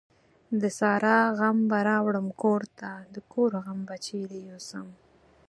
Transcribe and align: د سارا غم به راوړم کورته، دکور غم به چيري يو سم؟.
د 0.61 0.63
سارا 0.79 1.19
غم 1.37 1.57
به 1.69 1.79
راوړم 1.89 2.27
کورته، 2.41 2.89
دکور 3.15 3.51
غم 3.63 3.79
به 3.87 3.95
چيري 4.05 4.39
يو 4.49 4.59
سم؟. 4.69 4.85